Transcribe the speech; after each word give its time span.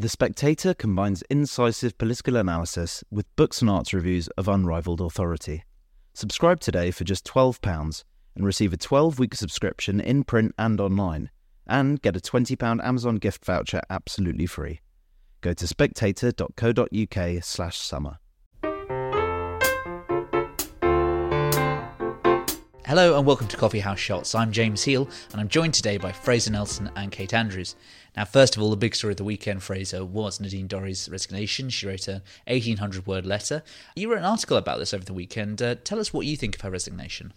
The 0.00 0.08
Spectator 0.08 0.72
combines 0.72 1.20
incisive 1.28 1.98
political 1.98 2.36
analysis 2.36 3.04
with 3.10 3.36
books 3.36 3.60
and 3.60 3.68
arts 3.68 3.92
reviews 3.92 4.28
of 4.28 4.48
unrivaled 4.48 5.02
authority. 5.02 5.64
Subscribe 6.14 6.58
today 6.58 6.90
for 6.90 7.04
just 7.04 7.26
£12 7.26 8.04
and 8.34 8.46
receive 8.46 8.72
a 8.72 8.78
12 8.78 9.18
week 9.18 9.34
subscription 9.34 10.00
in 10.00 10.24
print 10.24 10.54
and 10.56 10.80
online, 10.80 11.28
and 11.66 12.00
get 12.00 12.16
a 12.16 12.18
£20 12.18 12.82
Amazon 12.82 13.16
gift 13.16 13.44
voucher 13.44 13.82
absolutely 13.90 14.46
free. 14.46 14.80
Go 15.42 15.52
to 15.52 15.66
spectator.co.uk 15.66 17.44
slash 17.44 17.76
summer. 17.76 18.20
Hello 22.90 23.16
and 23.16 23.24
welcome 23.24 23.46
to 23.46 23.56
Coffee 23.56 23.78
House 23.78 24.00
Shots. 24.00 24.34
I'm 24.34 24.50
James 24.50 24.82
Heale 24.82 25.08
and 25.30 25.40
I'm 25.40 25.46
joined 25.46 25.74
today 25.74 25.96
by 25.96 26.10
Fraser 26.10 26.50
Nelson 26.50 26.90
and 26.96 27.12
Kate 27.12 27.32
Andrews. 27.32 27.76
Now, 28.16 28.24
first 28.24 28.56
of 28.56 28.62
all, 28.62 28.70
the 28.70 28.76
big 28.76 28.96
story 28.96 29.12
of 29.12 29.16
the 29.16 29.22
weekend, 29.22 29.62
Fraser, 29.62 30.04
was 30.04 30.40
Nadine 30.40 30.66
Dorries' 30.66 31.08
resignation. 31.08 31.70
She 31.70 31.86
wrote 31.86 32.08
an 32.08 32.22
1800 32.48 33.06
word 33.06 33.26
letter. 33.26 33.62
You 33.94 34.10
wrote 34.10 34.18
an 34.18 34.24
article 34.24 34.56
about 34.56 34.80
this 34.80 34.92
over 34.92 35.04
the 35.04 35.14
weekend. 35.14 35.62
Uh, 35.62 35.76
tell 35.84 36.00
us 36.00 36.12
what 36.12 36.26
you 36.26 36.36
think 36.36 36.56
of 36.56 36.62
her 36.62 36.70
resignation. 36.72 37.32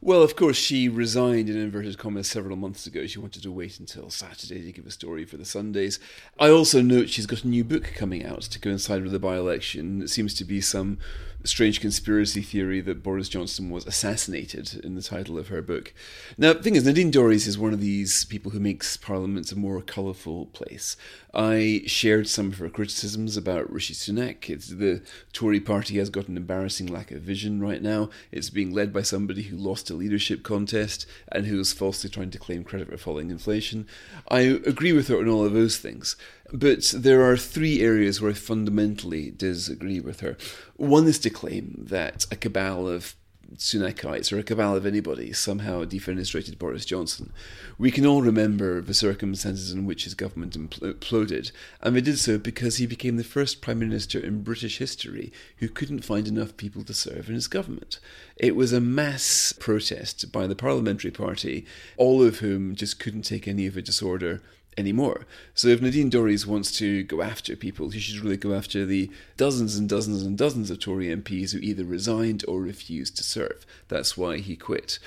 Well, 0.00 0.22
of 0.22 0.34
course, 0.34 0.56
she 0.56 0.88
resigned 0.88 1.48
in 1.48 1.56
inverted 1.56 1.98
commas 1.98 2.28
several 2.28 2.56
months 2.56 2.86
ago. 2.86 3.06
She 3.06 3.18
wanted 3.20 3.42
to 3.42 3.52
wait 3.52 3.78
until 3.78 4.10
Saturday 4.10 4.62
to 4.62 4.72
give 4.72 4.86
a 4.86 4.90
story 4.90 5.24
for 5.24 5.36
the 5.36 5.44
Sundays. 5.44 5.98
I 6.38 6.48
also 6.48 6.80
note 6.80 7.08
she's 7.08 7.26
got 7.26 7.44
a 7.44 7.48
new 7.48 7.62
book 7.62 7.92
coming 7.96 8.24
out 8.24 8.42
to 8.42 8.58
coincide 8.58 9.02
with 9.02 9.12
the 9.12 9.20
by 9.20 9.36
election. 9.36 10.02
It 10.02 10.10
seems 10.10 10.34
to 10.34 10.44
be 10.44 10.60
some 10.60 10.98
strange 11.44 11.80
conspiracy 11.80 12.42
theory 12.42 12.80
that 12.80 13.02
Boris 13.02 13.28
Johnson 13.28 13.70
was 13.70 13.86
assassinated 13.86 14.80
in 14.84 14.94
the 14.94 15.02
title 15.02 15.38
of 15.38 15.48
her 15.48 15.62
book. 15.62 15.92
Now, 16.38 16.52
the 16.52 16.62
thing 16.62 16.76
is, 16.76 16.84
Nadine 16.84 17.10
Dorries 17.10 17.46
is 17.46 17.58
one 17.58 17.72
of 17.72 17.80
these 17.80 18.24
people 18.24 18.52
who 18.52 18.60
makes 18.60 18.96
Parliament 18.96 19.50
a 19.52 19.58
more 19.58 19.80
colourful 19.80 20.46
place. 20.46 20.96
I 21.34 21.82
shared 21.86 22.28
some 22.28 22.48
of 22.48 22.58
her 22.58 22.68
criticisms 22.68 23.36
about 23.36 23.72
Rishi 23.72 23.94
Sunak. 23.94 24.50
It's 24.50 24.68
the 24.68 25.02
Tory 25.32 25.60
party 25.60 25.98
has 25.98 26.10
got 26.10 26.28
an 26.28 26.36
embarrassing 26.36 26.86
lack 26.86 27.10
of 27.10 27.22
vision 27.22 27.60
right 27.60 27.82
now. 27.82 28.10
It's 28.30 28.50
being 28.50 28.72
led 28.72 28.92
by 28.92 29.02
somebody 29.02 29.42
who 29.42 29.56
lost 29.56 29.90
a 29.90 29.94
leadership 29.94 30.42
contest 30.42 31.06
and 31.30 31.46
who 31.46 31.58
is 31.60 31.72
falsely 31.72 32.10
trying 32.10 32.30
to 32.30 32.38
claim 32.38 32.64
credit 32.64 32.88
for 32.88 32.98
falling 32.98 33.30
inflation. 33.30 33.86
I 34.28 34.40
agree 34.40 34.92
with 34.92 35.08
her 35.08 35.18
on 35.18 35.28
all 35.28 35.44
of 35.44 35.54
those 35.54 35.78
things. 35.78 36.16
But 36.52 36.92
there 36.94 37.22
are 37.22 37.36
three 37.36 37.80
areas 37.80 38.20
where 38.20 38.30
I 38.30 38.34
fundamentally 38.34 39.30
disagree 39.30 40.00
with 40.00 40.20
her. 40.20 40.36
One 40.76 41.06
is 41.06 41.18
to 41.20 41.30
claim 41.30 41.86
that 41.88 42.26
a 42.30 42.36
cabal 42.36 42.86
of 42.86 43.16
Sunakites 43.56 44.32
or 44.32 44.38
a 44.38 44.42
cabal 44.42 44.76
of 44.76 44.86
anybody 44.86 45.32
somehow 45.32 45.84
defenestrated 45.84 46.58
Boris 46.58 46.84
Johnson. 46.84 47.32
We 47.78 47.90
can 47.90 48.06
all 48.06 48.22
remember 48.22 48.80
the 48.80 48.94
circumstances 48.94 49.72
in 49.72 49.86
which 49.86 50.04
his 50.04 50.14
government 50.14 50.58
imploded, 50.58 51.52
and 51.80 51.96
they 51.96 52.00
did 52.00 52.18
so 52.18 52.38
because 52.38 52.76
he 52.76 52.86
became 52.86 53.16
the 53.16 53.24
first 53.24 53.60
Prime 53.60 53.78
Minister 53.78 54.18
in 54.18 54.42
British 54.42 54.78
history 54.78 55.32
who 55.58 55.68
couldn't 55.68 56.04
find 56.04 56.28
enough 56.28 56.56
people 56.56 56.84
to 56.84 56.94
serve 56.94 57.28
in 57.28 57.34
his 57.34 57.48
government. 57.48 57.98
It 58.36 58.56
was 58.56 58.72
a 58.72 58.80
mass 58.80 59.52
protest 59.52 60.32
by 60.32 60.46
the 60.46 60.56
Parliamentary 60.56 61.10
Party, 61.10 61.66
all 61.96 62.22
of 62.22 62.38
whom 62.38 62.74
just 62.74 62.98
couldn't 62.98 63.22
take 63.22 63.48
any 63.48 63.66
of 63.66 63.74
the 63.74 63.82
disorder 63.82 64.42
anymore. 64.76 65.26
So 65.54 65.68
if 65.68 65.82
Nadine 65.82 66.10
Dorries 66.10 66.46
wants 66.46 66.72
to 66.78 67.02
go 67.04 67.22
after 67.22 67.56
people, 67.56 67.90
he 67.90 68.00
should 68.00 68.22
really 68.22 68.36
go 68.36 68.54
after 68.54 68.86
the 68.86 69.10
dozens 69.36 69.76
and 69.76 69.88
dozens 69.88 70.22
and 70.22 70.36
dozens 70.36 70.70
of 70.70 70.78
Tory 70.78 71.06
MPs 71.06 71.52
who 71.52 71.58
either 71.58 71.84
resigned 71.84 72.44
or 72.48 72.60
refused 72.60 73.16
to 73.18 73.24
serve. 73.24 73.66
That's 73.88 74.16
why 74.16 74.38
he 74.38 74.56
quit. 74.56 74.98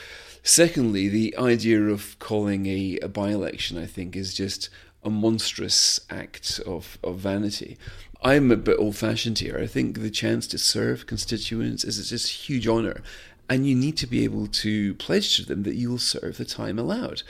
Secondly, 0.43 1.07
the 1.07 1.35
idea 1.37 1.81
of 1.81 2.17
calling 2.19 2.67
a, 2.67 2.99
a 3.01 3.07
by 3.07 3.31
election, 3.31 3.77
I 3.77 3.87
think, 3.87 4.15
is 4.15 4.33
just 4.33 4.69
a 5.03 5.09
monstrous 5.09 5.99
act 6.09 6.59
of, 6.65 6.97
of 7.03 7.17
vanity. 7.17 7.77
I'm 8.21 8.51
a 8.51 8.55
bit 8.55 8.77
old 8.79 8.95
fashioned 8.95 9.39
here. 9.39 9.59
I 9.61 9.67
think 9.67 9.99
the 9.99 10.09
chance 10.09 10.47
to 10.47 10.57
serve 10.57 11.05
constituents 11.05 11.83
is 11.83 12.09
just 12.09 12.47
huge 12.47 12.67
honour. 12.67 13.01
And 13.47 13.67
you 13.67 13.75
need 13.75 13.97
to 13.97 14.07
be 14.07 14.23
able 14.23 14.47
to 14.47 14.95
pledge 14.95 15.35
to 15.37 15.45
them 15.45 15.63
that 15.63 15.75
you 15.75 15.91
will 15.91 15.99
serve 15.99 16.37
the 16.37 16.45
time 16.45 16.79
allowed. 16.79 17.21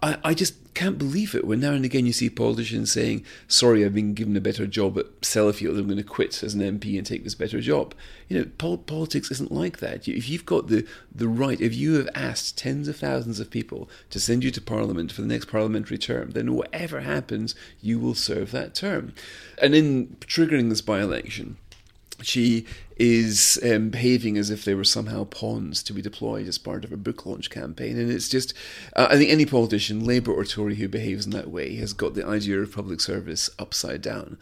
I, 0.00 0.16
I 0.22 0.34
just 0.34 0.54
can't 0.74 0.96
believe 0.96 1.34
it 1.34 1.44
when 1.44 1.58
now 1.58 1.72
and 1.72 1.84
again 1.84 2.06
you 2.06 2.12
see 2.12 2.30
politicians 2.30 2.92
saying, 2.92 3.24
Sorry, 3.48 3.84
I've 3.84 3.94
been 3.94 4.14
given 4.14 4.36
a 4.36 4.40
better 4.40 4.66
job 4.66 4.96
at 4.96 5.20
Sellafield, 5.22 5.76
I'm 5.76 5.86
going 5.86 5.96
to 5.96 6.04
quit 6.04 6.40
as 6.42 6.54
an 6.54 6.60
MP 6.60 6.96
and 6.96 7.04
take 7.04 7.24
this 7.24 7.34
better 7.34 7.60
job. 7.60 7.94
You 8.28 8.38
know, 8.38 8.50
pol- 8.58 8.78
politics 8.78 9.30
isn't 9.32 9.50
like 9.50 9.78
that. 9.78 10.06
If 10.06 10.28
you've 10.28 10.46
got 10.46 10.68
the, 10.68 10.86
the 11.12 11.26
right, 11.26 11.60
if 11.60 11.74
you 11.74 11.94
have 11.94 12.08
asked 12.14 12.58
tens 12.58 12.86
of 12.86 12.96
thousands 12.96 13.40
of 13.40 13.50
people 13.50 13.88
to 14.10 14.20
send 14.20 14.44
you 14.44 14.52
to 14.52 14.60
Parliament 14.60 15.10
for 15.10 15.22
the 15.22 15.26
next 15.26 15.46
parliamentary 15.46 15.98
term, 15.98 16.30
then 16.30 16.54
whatever 16.54 17.00
happens, 17.00 17.56
you 17.82 17.98
will 17.98 18.14
serve 18.14 18.52
that 18.52 18.74
term. 18.74 19.14
And 19.60 19.74
in 19.74 20.16
triggering 20.20 20.68
this 20.68 20.80
by 20.80 21.00
election, 21.00 21.56
she 22.22 22.66
is 22.96 23.60
um, 23.62 23.90
behaving 23.90 24.36
as 24.36 24.50
if 24.50 24.64
they 24.64 24.74
were 24.74 24.84
somehow 24.84 25.24
pawns 25.24 25.82
to 25.84 25.92
be 25.92 26.02
deployed 26.02 26.48
as 26.48 26.58
part 26.58 26.84
of 26.84 26.92
a 26.92 26.96
book 26.96 27.24
launch 27.24 27.48
campaign. 27.48 27.96
And 27.96 28.10
it's 28.10 28.28
just, 28.28 28.54
uh, 28.96 29.08
I 29.10 29.16
think 29.16 29.30
any 29.30 29.46
politician, 29.46 30.04
Labour 30.04 30.32
or 30.32 30.44
Tory, 30.44 30.76
who 30.76 30.88
behaves 30.88 31.26
in 31.26 31.32
that 31.32 31.50
way 31.50 31.76
has 31.76 31.92
got 31.92 32.14
the 32.14 32.26
idea 32.26 32.60
of 32.60 32.72
public 32.72 33.00
service 33.00 33.50
upside 33.58 34.02
down. 34.02 34.38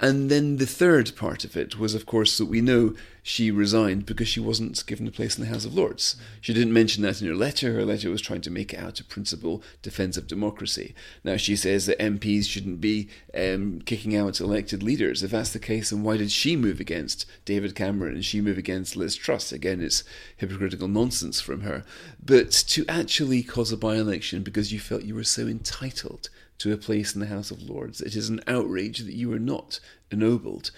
And 0.00 0.30
then 0.30 0.58
the 0.58 0.66
third 0.66 1.16
part 1.16 1.44
of 1.44 1.56
it 1.56 1.78
was, 1.78 1.94
of 1.94 2.06
course, 2.06 2.38
that 2.38 2.46
we 2.46 2.60
know 2.60 2.94
she 3.20 3.50
resigned 3.50 4.06
because 4.06 4.28
she 4.28 4.38
wasn't 4.38 4.86
given 4.86 5.08
a 5.08 5.10
place 5.10 5.36
in 5.36 5.44
the 5.44 5.50
House 5.50 5.64
of 5.64 5.74
Lords. 5.74 6.14
She 6.40 6.54
didn't 6.54 6.72
mention 6.72 7.02
that 7.02 7.20
in 7.20 7.26
her 7.26 7.34
letter. 7.34 7.72
Her 7.72 7.84
letter 7.84 8.08
was 8.08 8.22
trying 8.22 8.40
to 8.42 8.50
make 8.50 8.72
it 8.72 8.78
out 8.78 9.00
a 9.00 9.04
principle 9.04 9.62
defence 9.82 10.16
of 10.16 10.28
democracy. 10.28 10.94
Now, 11.24 11.36
she 11.36 11.56
says 11.56 11.86
that 11.86 11.98
MPs 11.98 12.46
shouldn't 12.46 12.80
be 12.80 13.08
um, 13.34 13.82
kicking 13.84 14.14
out 14.16 14.40
elected 14.40 14.84
leaders. 14.84 15.24
If 15.24 15.32
that's 15.32 15.52
the 15.52 15.58
case, 15.58 15.90
then 15.90 16.04
why 16.04 16.16
did 16.16 16.30
she 16.30 16.54
move 16.54 16.78
against 16.78 17.26
David 17.44 17.74
Cameron 17.74 18.14
and 18.14 18.24
she 18.24 18.40
move 18.40 18.56
against 18.56 18.96
Liz 18.96 19.16
Truss? 19.16 19.50
Again, 19.50 19.80
it's 19.80 20.04
hypocritical 20.36 20.88
nonsense 20.88 21.40
from 21.40 21.62
her. 21.62 21.84
But 22.24 22.52
to 22.52 22.84
actually 22.88 23.42
cause 23.42 23.72
a 23.72 23.76
by 23.76 23.96
election 23.96 24.44
because 24.44 24.72
you 24.72 24.78
felt 24.78 25.02
you 25.02 25.16
were 25.16 25.24
so 25.24 25.48
entitled 25.48 26.30
to 26.58 26.72
a 26.72 26.76
place 26.76 27.14
in 27.14 27.20
the 27.20 27.26
House 27.26 27.50
of 27.50 27.62
Lords. 27.62 28.00
It 28.00 28.16
is 28.16 28.28
an 28.28 28.40
outrage 28.46 28.98
that 29.00 29.14
you 29.14 29.32
are 29.32 29.38
not 29.38 29.80
ennobled. 30.10 30.70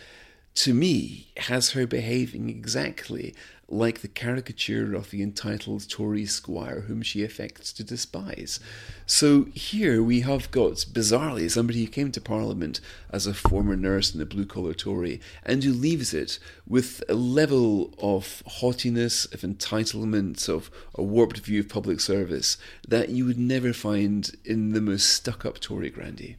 To 0.57 0.75
me, 0.75 1.33
has 1.37 1.71
her 1.71 1.87
behaving 1.87 2.51
exactly 2.51 3.35
like 3.71 4.01
the 4.01 4.09
caricature 4.09 4.95
of 4.95 5.11
the 5.11 5.23
entitled 5.23 5.89
Tory 5.89 6.27
squire 6.27 6.83
whom 6.83 7.03
she 7.03 7.23
affects 7.23 7.73
to 7.75 7.85
despise. 7.85 8.59
So 9.07 9.45
here 9.55 10.03
we 10.03 10.21
have 10.21 10.51
got, 10.51 10.77
bizarrely, 10.93 11.51
somebody 11.51 11.85
who 11.85 11.91
came 11.91 12.11
to 12.13 12.21
Parliament 12.21 12.81
as 13.11 13.27
a 13.27 13.35
former 13.35 13.77
nurse 13.77 14.13
and 14.13 14.21
a 14.21 14.27
blue 14.27 14.47
collar 14.47 14.75
Tory 14.75 15.21
and 15.45 15.63
who 15.63 15.73
leaves 15.73 16.13
it 16.13 16.39
with 16.67 17.03
a 17.09 17.15
level 17.15 17.95
of 17.99 18.43
haughtiness, 18.47 19.25
of 19.27 19.41
entitlement, 19.43 20.49
of 20.49 20.71
a 20.95 21.03
warped 21.03 21.39
view 21.39 21.61
of 21.61 21.69
public 21.69 22.01
service 22.01 22.59
that 22.87 23.11
you 23.11 23.25
would 23.25 23.39
never 23.39 23.73
find 23.73 24.37
in 24.45 24.73
the 24.73 24.81
most 24.81 25.09
stuck 25.09 25.47
up 25.47 25.61
Tory 25.61 25.91
grandee. 25.91 26.37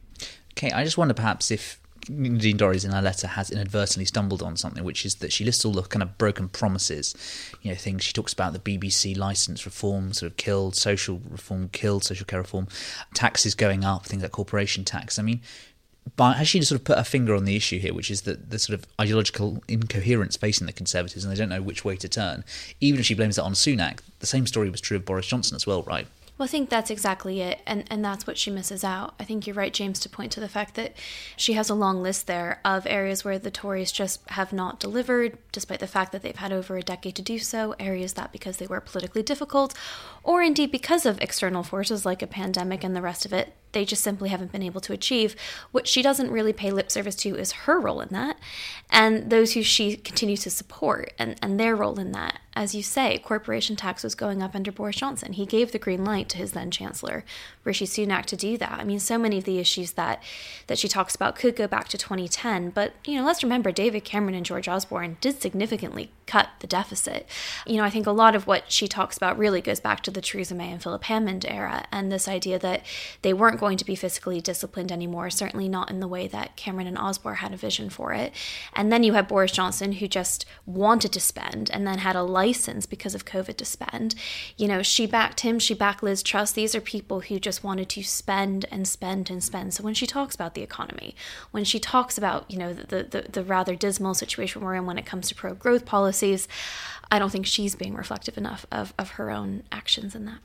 Okay, 0.52 0.70
I 0.70 0.84
just 0.84 0.98
wonder 0.98 1.14
perhaps 1.14 1.50
if 1.50 1.81
Nadine 2.08 2.58
Dorries 2.58 2.84
in 2.84 2.90
her 2.90 3.02
letter 3.02 3.26
has 3.26 3.50
inadvertently 3.50 4.04
stumbled 4.04 4.42
on 4.42 4.56
something, 4.56 4.82
which 4.84 5.06
is 5.06 5.16
that 5.16 5.32
she 5.32 5.44
lists 5.44 5.64
all 5.64 5.72
the 5.72 5.82
kind 5.82 6.02
of 6.02 6.18
broken 6.18 6.48
promises, 6.48 7.14
you 7.62 7.70
know, 7.70 7.76
things. 7.76 8.02
She 8.02 8.12
talks 8.12 8.32
about 8.32 8.52
the 8.52 8.58
BBC 8.58 9.16
license 9.16 9.64
reform 9.64 10.12
sort 10.12 10.32
of 10.32 10.36
killed, 10.36 10.74
social 10.74 11.20
reform 11.28 11.68
killed, 11.68 12.04
social 12.04 12.26
care 12.26 12.40
reform, 12.40 12.68
taxes 13.14 13.54
going 13.54 13.84
up, 13.84 14.06
things 14.06 14.22
like 14.22 14.32
corporation 14.32 14.84
tax. 14.84 15.18
I 15.18 15.22
mean, 15.22 15.40
but 16.16 16.34
has 16.34 16.48
she 16.48 16.60
sort 16.62 16.80
of 16.80 16.84
put 16.84 16.98
her 16.98 17.04
finger 17.04 17.34
on 17.34 17.44
the 17.44 17.56
issue 17.56 17.78
here, 17.78 17.94
which 17.94 18.10
is 18.10 18.22
that 18.22 18.50
the 18.50 18.58
sort 18.58 18.78
of 18.78 18.86
ideological 19.00 19.62
incoherence 19.68 20.36
facing 20.36 20.66
the 20.66 20.72
Conservatives, 20.72 21.24
and 21.24 21.32
they 21.32 21.38
don't 21.38 21.48
know 21.48 21.62
which 21.62 21.84
way 21.84 21.96
to 21.96 22.08
turn. 22.08 22.44
Even 22.80 23.00
if 23.00 23.06
she 23.06 23.14
blames 23.14 23.36
that 23.36 23.44
on 23.44 23.52
Sunak, 23.52 24.00
the 24.18 24.26
same 24.26 24.46
story 24.46 24.68
was 24.68 24.80
true 24.80 24.96
of 24.96 25.04
Boris 25.04 25.26
Johnson 25.26 25.54
as 25.54 25.66
well, 25.66 25.82
right? 25.84 26.06
Well, 26.38 26.44
I 26.44 26.48
think 26.48 26.70
that's 26.70 26.90
exactly 26.90 27.40
it. 27.40 27.60
And, 27.66 27.84
and 27.90 28.04
that's 28.04 28.26
what 28.26 28.38
she 28.38 28.50
misses 28.50 28.82
out. 28.82 29.14
I 29.20 29.24
think 29.24 29.46
you're 29.46 29.54
right, 29.54 29.72
James, 29.72 30.00
to 30.00 30.08
point 30.08 30.32
to 30.32 30.40
the 30.40 30.48
fact 30.48 30.74
that 30.74 30.94
she 31.36 31.52
has 31.52 31.68
a 31.70 31.74
long 31.74 32.02
list 32.02 32.26
there 32.26 32.60
of 32.64 32.86
areas 32.86 33.24
where 33.24 33.38
the 33.38 33.50
Tories 33.50 33.92
just 33.92 34.28
have 34.30 34.52
not 34.52 34.80
delivered, 34.80 35.38
despite 35.52 35.80
the 35.80 35.86
fact 35.86 36.10
that 36.12 36.22
they've 36.22 36.34
had 36.34 36.52
over 36.52 36.76
a 36.76 36.82
decade 36.82 37.16
to 37.16 37.22
do 37.22 37.38
so, 37.38 37.74
areas 37.78 38.14
that 38.14 38.32
because 38.32 38.56
they 38.56 38.66
were 38.66 38.80
politically 38.80 39.22
difficult, 39.22 39.74
or 40.24 40.42
indeed 40.42 40.72
because 40.72 41.06
of 41.06 41.20
external 41.20 41.62
forces 41.62 42.06
like 42.06 42.22
a 42.22 42.26
pandemic 42.26 42.82
and 42.82 42.96
the 42.96 43.02
rest 43.02 43.24
of 43.24 43.32
it, 43.32 43.54
they 43.72 43.84
just 43.84 44.04
simply 44.04 44.28
haven't 44.28 44.52
been 44.52 44.62
able 44.62 44.80
to 44.82 44.92
achieve. 44.92 45.34
What 45.70 45.88
she 45.88 46.02
doesn't 46.02 46.30
really 46.30 46.52
pay 46.52 46.70
lip 46.70 46.90
service 46.90 47.16
to 47.16 47.36
is 47.36 47.52
her 47.52 47.80
role 47.80 48.00
in 48.00 48.10
that, 48.10 48.38
and 48.90 49.30
those 49.30 49.54
who 49.54 49.62
she 49.62 49.96
continues 49.96 50.42
to 50.42 50.50
support 50.50 51.12
and, 51.18 51.36
and 51.42 51.58
their 51.58 51.74
role 51.74 51.98
in 51.98 52.12
that. 52.12 52.40
As 52.54 52.74
you 52.74 52.82
say, 52.82 53.18
corporation 53.18 53.76
tax 53.76 54.04
was 54.04 54.14
going 54.14 54.42
up 54.42 54.54
under 54.54 54.70
Boris 54.70 54.96
Johnson. 54.96 55.32
He 55.32 55.46
gave 55.46 55.72
the 55.72 55.78
green 55.78 56.04
light 56.04 56.28
to 56.30 56.36
his 56.36 56.52
then 56.52 56.70
chancellor, 56.70 57.24
Rishi 57.64 57.86
Sunak, 57.86 58.26
to 58.26 58.36
do 58.36 58.58
that. 58.58 58.78
I 58.78 58.84
mean, 58.84 59.00
so 59.00 59.16
many 59.16 59.38
of 59.38 59.44
the 59.44 59.58
issues 59.58 59.92
that 59.92 60.22
that 60.66 60.78
she 60.78 60.86
talks 60.86 61.14
about 61.14 61.34
could 61.34 61.56
go 61.56 61.66
back 61.66 61.88
to 61.88 61.98
2010, 61.98 62.70
but 62.70 62.92
you 63.06 63.16
know, 63.16 63.24
let's 63.24 63.42
remember 63.42 63.72
David 63.72 64.04
Cameron 64.04 64.34
and 64.34 64.44
George 64.44 64.68
Osborne 64.68 65.16
did 65.22 65.40
significantly 65.40 66.10
cut 66.26 66.50
the 66.60 66.66
deficit. 66.66 67.26
You 67.66 67.78
know, 67.78 67.84
I 67.84 67.90
think 67.90 68.06
a 68.06 68.12
lot 68.12 68.34
of 68.34 68.46
what 68.46 68.70
she 68.70 68.86
talks 68.86 69.16
about 69.16 69.38
really 69.38 69.62
goes 69.62 69.80
back 69.80 70.02
to 70.02 70.10
the 70.10 70.20
Theresa 70.20 70.54
May 70.54 70.72
and 70.72 70.82
Philip 70.82 71.04
Hammond 71.04 71.46
era, 71.48 71.86
and 71.90 72.12
this 72.12 72.28
idea 72.28 72.58
that 72.58 72.84
they 73.22 73.32
weren't 73.32 73.60
going 73.62 73.78
to 73.78 73.84
be 73.84 73.94
fiscally 73.94 74.42
disciplined 74.42 74.90
anymore, 74.90 75.30
certainly 75.30 75.68
not 75.68 75.88
in 75.88 76.00
the 76.00 76.08
way 76.08 76.26
that 76.26 76.56
Cameron 76.56 76.88
and 76.88 76.98
Osborne 76.98 77.36
had 77.36 77.54
a 77.54 77.56
vision 77.56 77.88
for 77.88 78.12
it. 78.12 78.32
And 78.72 78.90
then 78.90 79.04
you 79.04 79.12
had 79.12 79.28
Boris 79.28 79.52
Johnson, 79.52 79.92
who 79.92 80.08
just 80.08 80.44
wanted 80.66 81.12
to 81.12 81.20
spend 81.20 81.70
and 81.70 81.86
then 81.86 81.98
had 81.98 82.16
a 82.16 82.24
license 82.24 82.86
because 82.86 83.14
of 83.14 83.24
COVID 83.24 83.56
to 83.58 83.64
spend. 83.64 84.16
You 84.56 84.66
know, 84.66 84.82
she 84.82 85.06
backed 85.06 85.42
him, 85.42 85.60
she 85.60 85.74
backed 85.74 86.02
Liz 86.02 86.24
Truss. 86.24 86.50
These 86.50 86.74
are 86.74 86.80
people 86.80 87.20
who 87.20 87.38
just 87.38 87.62
wanted 87.62 87.88
to 87.90 88.02
spend 88.02 88.64
and 88.68 88.88
spend 88.88 89.30
and 89.30 89.44
spend. 89.44 89.74
So 89.74 89.84
when 89.84 89.94
she 89.94 90.08
talks 90.08 90.34
about 90.34 90.54
the 90.54 90.62
economy, 90.62 91.14
when 91.52 91.62
she 91.62 91.78
talks 91.78 92.18
about, 92.18 92.50
you 92.50 92.58
know, 92.58 92.72
the, 92.72 93.04
the, 93.04 93.26
the 93.30 93.44
rather 93.44 93.76
dismal 93.76 94.14
situation 94.14 94.62
we're 94.62 94.74
in 94.74 94.86
when 94.86 94.98
it 94.98 95.06
comes 95.06 95.28
to 95.28 95.36
pro 95.36 95.54
growth 95.54 95.84
policies, 95.84 96.48
I 97.12 97.20
don't 97.20 97.30
think 97.30 97.46
she's 97.46 97.76
being 97.76 97.94
reflective 97.94 98.36
enough 98.36 98.66
of, 98.72 98.92
of 98.98 99.10
her 99.10 99.30
own 99.30 99.62
actions 99.70 100.16
in 100.16 100.24
that. 100.24 100.40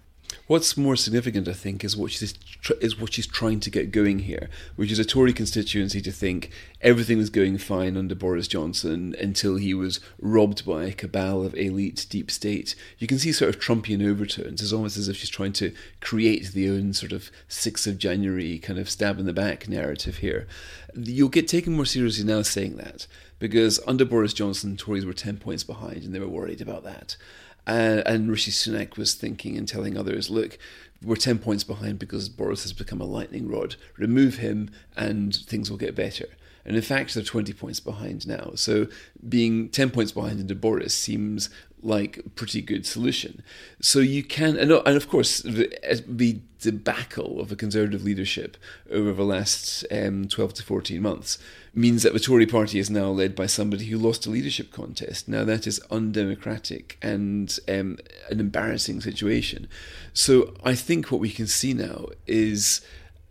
What's 0.48 0.78
more 0.78 0.96
significant, 0.96 1.48
I 1.48 1.54
think, 1.54 1.84
is 1.84 1.98
what 1.98 2.12
she's 2.12 2.34
is 2.82 3.00
what 3.00 3.14
she's 3.14 3.28
trying 3.28 3.60
to 3.62 3.70
get 3.70 3.92
going 3.92 4.20
here, 4.20 4.50
which 4.76 4.92
is 4.92 5.00
a 5.00 5.06
Tory 5.06 5.34
constituency 5.34 6.02
to 6.02 6.12
think 6.12 6.52
everything 6.82 7.18
was 7.18 7.30
going 7.30 7.58
fine 7.58 7.98
under 7.98 8.16
Boris 8.16 8.48
Johnson 8.48 9.14
until 9.20 9.58
he 9.58 9.74
was 9.74 10.00
robbed 10.22 10.66
by 10.66 10.86
a 10.86 10.94
cabal 10.94 11.44
of 11.44 11.54
elite 11.56 12.06
deep 12.10 12.32
state. 12.32 12.76
You 12.98 13.08
can 13.08 13.20
see 13.20 13.34
sort 13.34 13.54
of 13.54 13.62
Trumpian 13.62 14.06
overtones. 14.06 14.62
It's 14.62 14.72
almost 14.72 14.98
as 14.98 15.10
if 15.10 15.18
she's 15.18 15.30
trying 15.30 15.54
to 15.54 15.74
create 16.00 16.54
the 16.54 16.70
own 16.70 16.94
sort 16.94 17.12
of 17.12 17.30
sixth 17.50 17.86
of 17.86 17.98
January 17.98 18.58
kind 18.60 18.80
of 18.80 18.90
stab 18.90 19.20
in 19.20 19.26
the 19.26 19.34
back 19.34 19.68
narrative 19.68 20.18
here. 20.18 20.48
You'll 20.96 21.30
get 21.30 21.48
taken 21.48 21.74
more 21.74 21.86
seriously 21.86 22.24
now 22.24 22.42
saying 22.42 22.78
that 22.78 23.06
because 23.40 23.80
under 23.86 24.06
Boris 24.06 24.34
Johnson, 24.34 24.78
Tories 24.78 25.06
were 25.06 25.14
ten 25.14 25.38
points 25.38 25.64
behind, 25.64 26.04
and 26.04 26.14
they 26.14 26.20
were 26.20 26.28
worried 26.28 26.62
about 26.62 26.84
that. 26.86 27.18
Uh, 27.68 28.02
and 28.06 28.32
Rishi 28.32 28.52
Sunak 28.52 28.98
was 28.98 29.14
thinking 29.14 29.58
and 29.58 29.68
telling 29.68 29.98
others, 29.98 30.30
look, 30.30 30.58
we're 31.04 31.18
10 31.18 31.40
points 31.40 31.64
behind 31.64 32.00
because 32.00 32.30
Boris 32.30 32.64
has 32.64 32.74
become 32.74 33.02
a 33.02 33.06
lightning 33.06 33.48
rod. 33.48 33.76
Remove 33.98 34.38
him 34.38 34.72
and 34.96 35.36
things 35.36 35.70
will 35.70 35.78
get 35.78 35.94
better. 35.94 36.28
And 36.66 36.76
in 36.76 36.82
fact, 36.82 37.14
they're 37.14 37.24
20 37.24 37.54
points 37.54 37.80
behind 37.80 38.28
now. 38.28 38.52
So 38.56 38.88
being 39.28 39.70
10 39.70 39.90
points 39.92 40.12
behind 40.12 40.40
into 40.40 40.56
Boris 40.56 40.94
seems 40.94 41.50
like 41.82 42.18
a 42.18 42.30
pretty 42.30 42.62
good 42.62 42.86
solution. 42.86 43.44
So 43.82 44.00
you 44.00 44.24
can, 44.24 44.58
and, 44.58 44.72
of 44.72 45.08
course, 45.08 45.40
the 45.40 46.42
debacle 46.60 47.40
of 47.40 47.52
a 47.52 47.56
conservative 47.56 48.04
leadership 48.04 48.58
over 48.92 49.14
the 49.14 49.24
last 49.24 49.86
um, 49.92 50.28
12 50.28 50.56
to 50.56 50.64
14 50.64 51.02
months 51.02 51.38
means 51.74 52.04
that 52.04 52.14
the 52.14 52.20
Tory 52.20 52.46
party 52.46 52.80
is 52.80 52.90
now 52.90 53.10
led 53.10 53.36
by 53.36 53.46
somebody 53.46 53.86
who 53.86 53.98
lost 53.98 54.26
a 54.26 54.30
leadership 54.30 54.72
contest. 54.72 55.28
Now, 55.28 55.44
that 55.44 55.68
is 55.68 55.80
undemocratic 55.92 56.98
and 57.02 57.58
um, 57.68 57.98
an 58.30 58.40
embarrassing 58.40 59.02
situation. 59.02 59.68
So 60.14 60.54
I 60.64 60.76
think 60.76 61.12
what 61.12 61.22
we 61.22 61.30
can 61.30 61.48
see 61.48 61.74
now 61.74 62.08
is, 62.26 62.82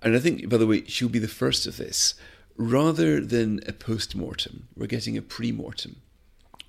and 0.02 0.14
I 0.14 0.18
think, 0.18 0.48
by 0.48 0.56
the 0.56 0.66
way, 0.66 0.84
she'll 0.86 1.08
be 1.08 1.18
the 1.18 1.28
first 1.28 1.66
of 1.66 1.76
this, 1.76 2.14
rather 2.56 3.20
than 3.20 3.60
a 3.66 3.72
post 3.72 4.14
mortem, 4.14 4.68
we're 4.76 4.86
getting 4.86 5.16
a 5.16 5.22
pre 5.22 5.52
mortem 5.52 5.96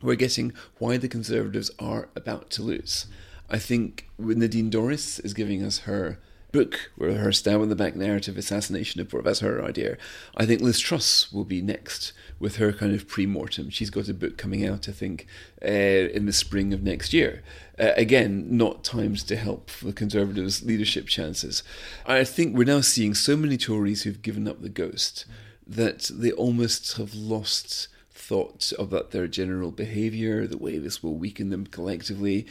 we're 0.02 0.16
getting 0.16 0.54
why 0.78 0.98
the 0.98 1.08
Conservatives 1.08 1.72
are 1.80 2.10
about 2.16 2.50
to 2.52 2.62
lose. 2.62 3.08
I 3.50 3.58
think 3.58 4.10
Nadine 4.20 4.70
Dorries 4.70 5.24
is 5.24 5.34
giving 5.34 5.64
us 5.64 5.80
her 5.80 6.20
book, 6.52 6.92
where 6.96 7.14
her 7.14 7.32
stab 7.32 7.62
in 7.62 7.70
the 7.70 7.76
back 7.76 7.96
narrative, 7.96 8.38
assassination 8.38 9.02
of 9.02 9.24
that's 9.24 9.40
her 9.40 9.64
idea. 9.64 9.98
I 10.36 10.46
think 10.46 10.62
Liz 10.62 10.80
Truss 10.80 11.32
will 11.32 11.46
be 11.46 11.62
next 11.62 12.14
with 12.40 12.58
her 12.58 12.72
kind 12.72 12.94
of 12.94 13.08
pre-mortem. 13.08 13.70
She's 13.70 13.90
got 13.90 14.08
a 14.08 14.14
book 14.14 14.38
coming 14.38 14.66
out, 14.66 14.88
I 14.88 14.92
think, 14.92 15.28
uh, 15.64 15.68
in 15.68 16.26
the 16.26 16.34
spring 16.34 16.74
of 16.74 16.84
next 16.84 17.14
year. 17.14 17.44
Uh, 17.80 17.92
again, 17.96 18.46
not 18.56 18.84
times 18.84 19.24
to 19.26 19.36
help 19.36 19.72
the 19.82 19.94
Conservatives' 19.94 20.64
leadership 20.64 21.08
chances. 21.08 21.64
I 22.06 22.24
think 22.24 22.56
we're 22.56 22.64
now 22.64 22.82
seeing 22.82 23.14
so 23.14 23.36
many 23.36 23.58
Tories 23.58 24.04
who've 24.04 24.22
given 24.22 24.48
up 24.48 24.62
the 24.62 24.70
ghost 24.70 25.26
that 25.66 26.10
they 26.14 26.32
almost 26.32 26.98
have 26.98 27.14
lost 27.14 27.90
thought 28.28 28.74
about 28.78 29.12
their 29.12 29.28
general 29.28 29.72
behaviour, 29.72 30.48
the 30.48 30.58
way 30.58 30.78
this 30.78 31.02
will 31.02 31.16
weaken 31.16 31.50
them 31.50 31.66
collectively. 31.66 32.46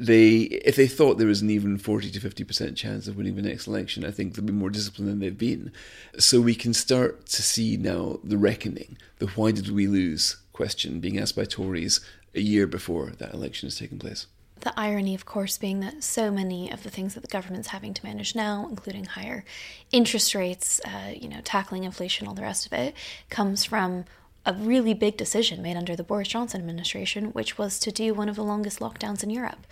They, 0.00 0.38
if 0.38 0.76
they 0.76 0.86
thought 0.86 1.18
there 1.18 1.26
was 1.26 1.42
an 1.42 1.50
even 1.50 1.76
40 1.76 2.10
to 2.10 2.20
50% 2.20 2.74
chance 2.74 3.06
of 3.06 3.16
winning 3.16 3.36
the 3.36 3.42
next 3.42 3.66
election, 3.66 4.04
I 4.04 4.10
think 4.10 4.34
they'll 4.34 4.44
be 4.44 4.52
more 4.52 4.70
disciplined 4.70 5.10
than 5.10 5.18
they've 5.18 5.36
been. 5.36 5.72
So 6.18 6.40
we 6.40 6.54
can 6.54 6.72
start 6.72 7.26
to 7.26 7.42
see 7.42 7.76
now 7.76 8.18
the 8.24 8.38
reckoning, 8.38 8.96
the 9.18 9.26
why 9.28 9.50
did 9.50 9.70
we 9.70 9.86
lose 9.86 10.36
question 10.52 11.00
being 11.00 11.18
asked 11.18 11.36
by 11.36 11.44
Tories 11.44 12.00
a 12.34 12.40
year 12.40 12.66
before 12.66 13.12
that 13.18 13.32
election 13.32 13.66
has 13.66 13.78
taken 13.78 13.98
place. 13.98 14.26
The 14.60 14.78
irony, 14.78 15.14
of 15.14 15.24
course, 15.24 15.56
being 15.56 15.80
that 15.80 16.04
so 16.04 16.30
many 16.30 16.70
of 16.70 16.82
the 16.82 16.90
things 16.90 17.14
that 17.14 17.22
the 17.22 17.28
government's 17.28 17.68
having 17.68 17.94
to 17.94 18.04
manage 18.04 18.34
now, 18.34 18.66
including 18.68 19.06
higher 19.06 19.44
interest 19.90 20.34
rates, 20.34 20.80
uh, 20.84 21.12
you 21.18 21.28
know, 21.28 21.40
tackling 21.42 21.84
inflation, 21.84 22.26
all 22.26 22.34
the 22.34 22.42
rest 22.42 22.66
of 22.66 22.74
it, 22.74 22.94
comes 23.30 23.64
from 23.64 24.04
a 24.46 24.54
really 24.54 24.94
big 24.94 25.16
decision 25.16 25.62
made 25.62 25.76
under 25.76 25.94
the 25.94 26.02
Boris 26.02 26.28
Johnson 26.28 26.60
administration, 26.60 27.26
which 27.26 27.58
was 27.58 27.78
to 27.80 27.92
do 27.92 28.14
one 28.14 28.28
of 28.28 28.36
the 28.36 28.44
longest 28.44 28.80
lockdowns 28.80 29.22
in 29.22 29.30
Europe. 29.30 29.66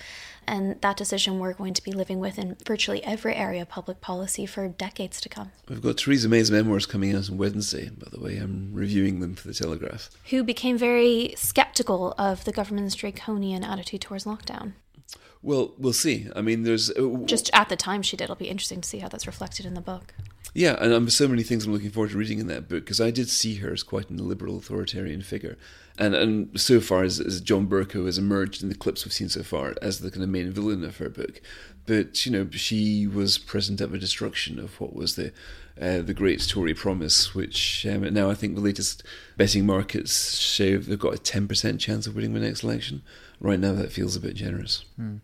And 0.46 0.80
that 0.80 0.96
decision 0.96 1.38
we're 1.38 1.52
going 1.52 1.74
to 1.74 1.82
be 1.82 1.92
living 1.92 2.20
with 2.20 2.38
in 2.38 2.56
virtually 2.64 3.04
every 3.04 3.34
area 3.34 3.62
of 3.62 3.68
public 3.68 4.00
policy 4.00 4.46
for 4.46 4.66
decades 4.68 5.20
to 5.20 5.28
come. 5.28 5.52
We've 5.68 5.82
got 5.82 5.98
Theresa 5.98 6.28
May's 6.28 6.50
memoirs 6.50 6.86
coming 6.86 7.14
out 7.14 7.30
on 7.30 7.36
Wednesday, 7.36 7.90
by 7.90 8.08
the 8.10 8.20
way. 8.20 8.38
I'm 8.38 8.70
reviewing 8.72 9.20
them 9.20 9.34
for 9.34 9.46
the 9.46 9.54
Telegraph. 9.54 10.10
Who 10.30 10.42
became 10.42 10.78
very 10.78 11.34
sceptical 11.36 12.14
of 12.18 12.44
the 12.44 12.52
government's 12.52 12.94
draconian 12.94 13.62
attitude 13.62 14.00
towards 14.00 14.24
lockdown. 14.24 14.72
Well, 15.42 15.74
we'll 15.78 15.92
see. 15.92 16.28
I 16.34 16.40
mean, 16.40 16.64
there's. 16.64 16.90
Uh, 16.90 17.18
Just 17.24 17.50
at 17.52 17.68
the 17.68 17.76
time 17.76 18.02
she 18.02 18.16
did. 18.16 18.24
It'll 18.24 18.36
be 18.36 18.48
interesting 18.48 18.80
to 18.80 18.88
see 18.88 18.98
how 18.98 19.08
that's 19.08 19.26
reflected 19.26 19.66
in 19.66 19.74
the 19.74 19.80
book. 19.80 20.14
Yeah, 20.54 20.76
and 20.80 20.92
um, 20.92 21.10
so 21.10 21.28
many 21.28 21.42
things 21.42 21.66
I'm 21.66 21.72
looking 21.72 21.90
forward 21.90 22.10
to 22.10 22.18
reading 22.18 22.38
in 22.38 22.46
that 22.48 22.68
book 22.68 22.84
because 22.84 23.00
I 23.00 23.10
did 23.10 23.28
see 23.28 23.56
her 23.56 23.72
as 23.72 23.82
quite 23.82 24.10
a 24.10 24.14
liberal 24.14 24.56
authoritarian 24.56 25.22
figure. 25.22 25.58
And 25.98 26.14
and 26.14 26.60
so 26.60 26.80
far 26.80 27.02
as, 27.04 27.20
as 27.20 27.40
John 27.40 27.66
Bercow 27.66 28.06
has 28.06 28.18
emerged 28.18 28.62
in 28.62 28.68
the 28.68 28.74
clips 28.74 29.04
we've 29.04 29.12
seen 29.12 29.28
so 29.28 29.42
far 29.42 29.74
as 29.82 30.00
the 30.00 30.10
kind 30.10 30.22
of 30.22 30.30
main 30.30 30.50
villain 30.50 30.84
of 30.84 30.96
her 30.98 31.08
book. 31.08 31.40
But, 31.88 32.26
you 32.26 32.32
know, 32.32 32.46
she 32.52 33.06
was 33.06 33.38
present 33.38 33.80
at 33.80 33.90
the 33.90 33.98
destruction 33.98 34.58
of 34.58 34.78
what 34.78 34.94
was 34.94 35.16
the 35.16 35.32
uh, 35.80 36.02
the 36.02 36.12
great 36.12 36.46
Tory 36.46 36.74
promise, 36.74 37.34
which 37.34 37.86
um, 37.86 38.02
now 38.12 38.28
I 38.28 38.34
think 38.34 38.54
the 38.54 38.60
latest 38.60 39.02
betting 39.36 39.64
markets 39.64 40.36
show 40.36 40.76
they've 40.76 40.98
got 40.98 41.14
a 41.14 41.18
10% 41.18 41.78
chance 41.78 42.06
of 42.06 42.14
winning 42.14 42.34
the 42.34 42.40
next 42.40 42.62
election. 42.62 43.02
Right 43.40 43.58
now, 43.58 43.72
that 43.72 43.92
feels 43.92 44.16
a 44.16 44.20
bit 44.20 44.34
generous. 44.34 44.84
Hmm. 44.96 45.16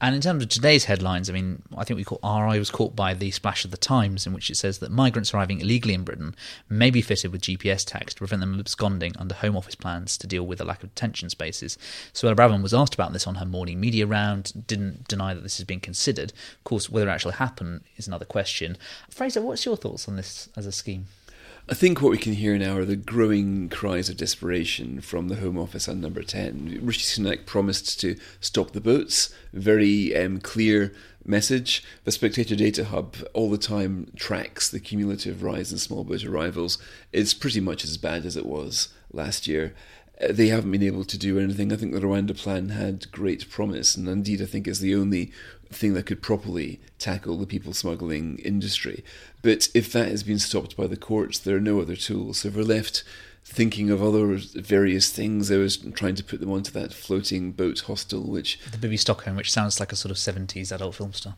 And 0.00 0.14
in 0.14 0.20
terms 0.20 0.42
of 0.42 0.48
today's 0.48 0.84
headlines, 0.84 1.30
I 1.30 1.32
mean, 1.32 1.62
I 1.76 1.84
think 1.84 1.96
we 1.96 2.04
caught 2.04 2.20
our 2.22 2.46
eye 2.46 2.58
was 2.58 2.70
caught 2.70 2.96
by 2.96 3.14
the 3.14 3.30
splash 3.30 3.64
of 3.64 3.70
the 3.70 3.76
Times, 3.76 4.26
in 4.26 4.32
which 4.32 4.50
it 4.50 4.56
says 4.56 4.78
that 4.78 4.90
migrants 4.90 5.32
arriving 5.32 5.60
illegally 5.60 5.94
in 5.94 6.04
Britain 6.04 6.34
may 6.68 6.90
be 6.90 7.00
fitted 7.00 7.32
with 7.32 7.42
GPS 7.42 7.84
tags 7.86 8.14
to 8.14 8.18
prevent 8.18 8.40
them 8.40 8.58
absconding 8.58 9.16
under 9.18 9.34
Home 9.36 9.56
Office 9.56 9.76
plans 9.76 10.18
to 10.18 10.26
deal 10.26 10.46
with 10.46 10.58
the 10.58 10.64
lack 10.64 10.82
of 10.82 10.94
detention 10.94 11.30
spaces. 11.30 11.78
Suella 12.12 12.34
Braverman 12.34 12.62
was 12.62 12.74
asked 12.74 12.94
about 12.94 13.12
this 13.12 13.26
on 13.26 13.36
her 13.36 13.46
morning 13.46 13.80
media 13.80 14.06
round, 14.06 14.66
didn't 14.66 15.06
deny 15.08 15.32
that 15.32 15.42
this 15.42 15.58
is 15.58 15.64
being 15.64 15.80
considered. 15.80 16.32
Of 16.58 16.64
course, 16.64 16.90
whether 16.90 17.08
it 17.08 17.12
actually 17.12 17.34
happened 17.34 17.82
is 17.96 18.08
another 18.08 18.26
question. 18.26 18.76
Fraser, 19.08 19.42
what's 19.42 19.64
your 19.64 19.76
thoughts 19.76 20.08
on 20.08 20.16
this 20.16 20.48
as 20.56 20.66
a 20.66 20.72
scheme? 20.72 21.06
I 21.66 21.72
think 21.72 22.02
what 22.02 22.10
we 22.10 22.18
can 22.18 22.34
hear 22.34 22.58
now 22.58 22.76
are 22.76 22.84
the 22.84 22.94
growing 22.94 23.70
cries 23.70 24.10
of 24.10 24.18
desperation 24.18 25.00
from 25.00 25.28
the 25.28 25.36
Home 25.36 25.56
Office 25.56 25.88
and 25.88 25.98
Number 25.98 26.22
10. 26.22 26.80
Rishi 26.82 27.00
Sunak 27.00 27.46
promised 27.46 27.98
to 28.00 28.16
stop 28.38 28.72
the 28.72 28.82
boats, 28.82 29.34
very 29.54 30.14
um, 30.14 30.40
clear 30.40 30.92
message. 31.24 31.82
The 32.04 32.12
Spectator 32.12 32.54
Data 32.54 32.84
Hub 32.84 33.16
all 33.32 33.48
the 33.48 33.56
time 33.56 34.12
tracks 34.14 34.68
the 34.68 34.78
cumulative 34.78 35.42
rise 35.42 35.72
in 35.72 35.78
small 35.78 36.04
boat 36.04 36.22
arrivals. 36.22 36.76
It's 37.14 37.32
pretty 37.32 37.60
much 37.60 37.82
as 37.82 37.96
bad 37.96 38.26
as 38.26 38.36
it 38.36 38.44
was 38.44 38.88
last 39.10 39.46
year. 39.46 39.74
Uh, 40.20 40.28
they 40.30 40.48
haven't 40.48 40.70
been 40.70 40.82
able 40.82 41.04
to 41.04 41.18
do 41.18 41.38
anything. 41.38 41.72
I 41.72 41.76
think 41.76 41.92
the 41.92 42.00
Rwanda 42.00 42.36
plan 42.36 42.70
had 42.70 43.10
great 43.10 43.50
promise, 43.50 43.96
and 43.96 44.08
indeed, 44.08 44.40
I 44.40 44.46
think 44.46 44.68
is 44.68 44.80
the 44.80 44.94
only 44.94 45.32
thing 45.70 45.94
that 45.94 46.06
could 46.06 46.22
properly 46.22 46.80
tackle 46.98 47.36
the 47.36 47.46
people 47.46 47.72
smuggling 47.72 48.38
industry. 48.38 49.04
But 49.42 49.68
if 49.74 49.92
that 49.92 50.08
has 50.08 50.22
been 50.22 50.38
stopped 50.38 50.76
by 50.76 50.86
the 50.86 50.96
courts, 50.96 51.38
there 51.38 51.56
are 51.56 51.60
no 51.60 51.80
other 51.80 51.96
tools. 51.96 52.38
So 52.38 52.50
we're 52.50 52.62
left 52.62 53.02
thinking 53.44 53.90
of 53.90 54.02
other 54.02 54.38
various 54.54 55.10
things. 55.10 55.50
I 55.50 55.58
was 55.58 55.76
trying 55.76 56.14
to 56.14 56.24
put 56.24 56.40
them 56.40 56.50
onto 56.50 56.70
that 56.72 56.94
floating 56.94 57.52
boat 57.52 57.80
hostel, 57.80 58.22
which 58.22 58.58
the 58.70 58.78
Bibby 58.78 58.96
Stockholm, 58.96 59.36
which 59.36 59.52
sounds 59.52 59.80
like 59.80 59.92
a 59.92 59.96
sort 59.96 60.10
of 60.10 60.18
seventies 60.18 60.72
adult 60.72 60.94
film 60.94 61.12
star. 61.12 61.36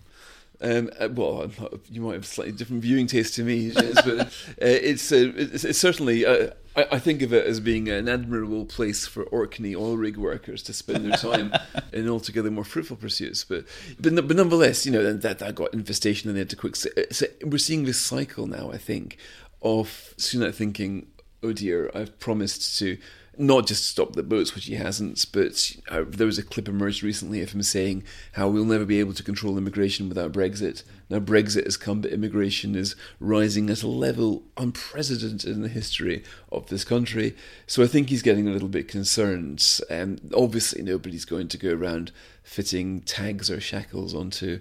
Um, 0.60 0.90
uh, 0.98 1.08
well, 1.12 1.50
you 1.90 2.00
might 2.00 2.14
have 2.14 2.26
slightly 2.26 2.52
different 2.52 2.82
viewing 2.82 3.06
taste 3.06 3.34
to 3.34 3.42
me, 3.42 3.72
but 3.74 4.06
uh, 4.06 4.26
it's, 4.58 5.12
uh, 5.12 5.32
it's, 5.36 5.64
it's 5.64 5.78
certainly. 5.78 6.24
Uh, 6.24 6.50
I, 6.74 6.86
I, 6.92 6.98
think 6.98 7.22
of 7.22 7.32
it 7.32 7.46
as 7.46 7.60
being 7.60 7.88
an 7.88 8.08
admirable 8.08 8.64
place 8.64 9.06
for 9.06 9.24
Orkney 9.24 9.74
oil 9.74 9.96
rig 9.96 10.16
workers 10.16 10.62
to 10.64 10.72
spend 10.72 11.04
their 11.04 11.16
time 11.16 11.52
in 11.92 12.08
altogether 12.08 12.50
more 12.50 12.64
fruitful 12.64 12.96
pursuits. 12.96 13.44
But 13.44 13.64
but, 14.00 14.14
but 14.26 14.36
nonetheless, 14.36 14.86
you 14.86 14.92
know 14.92 15.12
that 15.12 15.38
that 15.38 15.54
got 15.54 15.74
infestation 15.74 16.30
and 16.30 16.36
they 16.36 16.40
had 16.40 16.50
to 16.50 16.56
quick. 16.56 16.76
So, 16.76 16.88
so 17.10 17.26
we're 17.44 17.58
seeing 17.58 17.84
this 17.84 18.00
cycle 18.00 18.46
now. 18.46 18.70
I 18.70 18.78
think 18.78 19.18
of 19.62 20.14
Sunak 20.16 20.54
thinking, 20.54 21.08
"Oh 21.42 21.52
dear, 21.52 21.90
I've 21.94 22.18
promised 22.18 22.78
to." 22.78 22.98
Not 23.38 23.66
just 23.66 23.86
stop 23.86 24.14
the 24.14 24.22
boats, 24.22 24.54
which 24.54 24.66
he 24.66 24.74
hasn't, 24.74 25.26
but 25.32 25.76
uh, 25.88 26.04
there 26.06 26.26
was 26.26 26.38
a 26.38 26.42
clip 26.42 26.68
emerged 26.68 27.02
recently 27.02 27.42
of 27.42 27.52
him 27.52 27.62
saying 27.62 28.04
how 28.32 28.48
we'll 28.48 28.64
never 28.64 28.84
be 28.84 29.00
able 29.00 29.12
to 29.14 29.22
control 29.22 29.58
immigration 29.58 30.08
without 30.08 30.32
Brexit. 30.32 30.82
Now, 31.08 31.20
Brexit 31.20 31.64
has 31.64 31.76
come, 31.76 32.00
but 32.00 32.12
immigration 32.12 32.74
is 32.74 32.96
rising 33.20 33.70
at 33.70 33.82
a 33.82 33.88
level 33.88 34.42
unprecedented 34.56 35.50
in 35.50 35.62
the 35.62 35.68
history 35.68 36.24
of 36.50 36.68
this 36.68 36.84
country. 36.84 37.36
So 37.66 37.82
I 37.82 37.86
think 37.86 38.08
he's 38.08 38.22
getting 38.22 38.48
a 38.48 38.52
little 38.52 38.68
bit 38.68 38.88
concerned. 38.88 39.80
Um, 39.90 40.18
obviously, 40.34 40.82
nobody's 40.82 41.24
going 41.24 41.48
to 41.48 41.58
go 41.58 41.72
around 41.72 42.12
fitting 42.42 43.00
tags 43.00 43.50
or 43.50 43.60
shackles 43.60 44.14
onto 44.14 44.60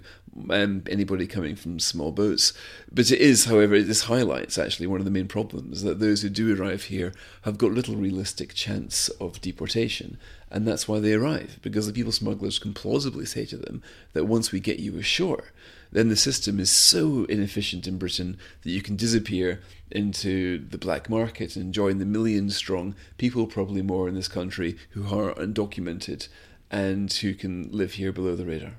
um, 0.50 0.82
anybody 0.88 1.26
coming 1.26 1.56
from 1.56 1.78
small 1.78 2.12
boats. 2.12 2.52
But 2.92 3.10
it 3.10 3.20
is, 3.20 3.46
however, 3.46 3.82
this 3.82 4.02
highlights 4.02 4.58
actually 4.58 4.86
one 4.86 5.00
of 5.00 5.04
the 5.04 5.10
main 5.10 5.28
problems 5.28 5.82
that 5.82 6.00
those 6.00 6.22
who 6.22 6.28
do 6.28 6.54
arrive 6.54 6.84
here 6.84 7.12
have 7.42 7.58
got 7.58 7.72
little 7.72 7.96
realistic 7.96 8.54
chance 8.54 9.08
of 9.20 9.40
deportation. 9.40 10.18
And 10.50 10.66
that's 10.66 10.86
why 10.86 11.00
they 11.00 11.12
arrive, 11.14 11.58
because 11.62 11.86
the 11.86 11.92
people 11.92 12.12
smugglers 12.12 12.58
can 12.58 12.72
plausibly 12.72 13.26
say 13.26 13.44
to 13.46 13.56
them 13.56 13.82
that 14.12 14.26
once 14.26 14.52
we 14.52 14.60
get 14.60 14.78
you 14.78 14.98
ashore, 14.98 15.52
then 15.92 16.08
the 16.08 16.16
system 16.16 16.60
is 16.60 16.70
so 16.70 17.24
inefficient 17.24 17.86
in 17.86 17.98
Britain 17.98 18.38
that 18.62 18.70
you 18.70 18.82
can 18.82 18.96
disappear 18.96 19.60
into 19.90 20.58
the 20.68 20.78
black 20.78 21.08
market 21.08 21.56
and 21.56 21.74
join 21.74 21.98
the 21.98 22.04
million 22.04 22.50
strong 22.50 22.94
people, 23.18 23.46
probably 23.46 23.82
more 23.82 24.08
in 24.08 24.14
this 24.14 24.28
country, 24.28 24.76
who 24.90 25.04
are 25.06 25.34
undocumented 25.34 26.28
and 26.70 27.12
who 27.12 27.34
can 27.34 27.70
live 27.70 27.94
here 27.94 28.12
below 28.12 28.34
the 28.34 28.44
radar. 28.46 28.74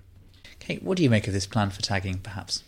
Kate, 0.68 0.84
what 0.84 0.98
do 0.98 1.04
you 1.04 1.10
make 1.10 1.28
of 1.28 1.34
this 1.34 1.46
plan 1.46 1.70
for 1.70 1.82
tagging, 1.82 2.18
perhaps? 2.18 2.62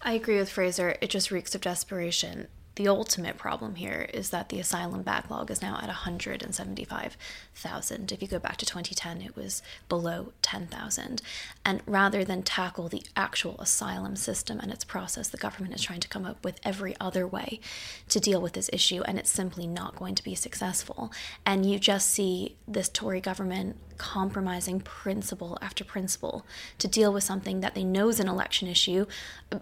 I 0.00 0.14
agree 0.14 0.38
with 0.38 0.50
Fraser. 0.50 0.96
It 1.00 1.08
just 1.08 1.30
reeks 1.30 1.54
of 1.54 1.60
desperation 1.60 2.48
the 2.76 2.88
ultimate 2.88 3.36
problem 3.36 3.74
here 3.74 4.08
is 4.14 4.30
that 4.30 4.48
the 4.48 4.58
asylum 4.58 5.02
backlog 5.02 5.50
is 5.50 5.60
now 5.60 5.76
at 5.76 5.88
175,000. 5.88 8.12
If 8.12 8.22
you 8.22 8.28
go 8.28 8.38
back 8.38 8.56
to 8.56 8.64
2010, 8.64 9.20
it 9.20 9.36
was 9.36 9.60
below 9.90 10.32
10,000. 10.40 11.20
And 11.66 11.82
rather 11.86 12.24
than 12.24 12.42
tackle 12.42 12.88
the 12.88 13.02
actual 13.14 13.60
asylum 13.60 14.16
system 14.16 14.58
and 14.58 14.72
its 14.72 14.84
process, 14.84 15.28
the 15.28 15.36
government 15.36 15.74
is 15.74 15.82
trying 15.82 16.00
to 16.00 16.08
come 16.08 16.24
up 16.24 16.42
with 16.42 16.60
every 16.64 16.96
other 16.98 17.26
way 17.26 17.60
to 18.08 18.18
deal 18.18 18.40
with 18.40 18.54
this 18.54 18.70
issue, 18.72 19.02
and 19.02 19.18
it's 19.18 19.28
simply 19.28 19.66
not 19.66 19.96
going 19.96 20.14
to 20.14 20.24
be 20.24 20.34
successful. 20.34 21.12
And 21.44 21.70
you 21.70 21.78
just 21.78 22.08
see 22.08 22.56
this 22.66 22.88
Tory 22.88 23.20
government 23.20 23.76
compromising 24.02 24.80
principle 24.80 25.56
after 25.62 25.84
principle 25.84 26.44
to 26.78 26.88
deal 26.88 27.12
with 27.12 27.22
something 27.22 27.60
that 27.60 27.76
they 27.76 27.84
know 27.84 28.08
is 28.08 28.18
an 28.18 28.28
election 28.28 28.66
issue. 28.66 29.06